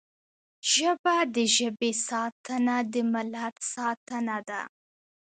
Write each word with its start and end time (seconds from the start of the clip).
ژبه 0.71 1.15
د 1.35 1.37
ژبې 1.55 1.91
ساتنه 2.07 2.75
د 2.91 2.95
ملت 3.13 3.55
ساتنه 3.73 4.37
ده 4.49 4.61